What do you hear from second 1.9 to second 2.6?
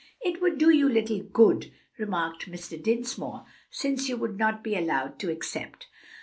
remarked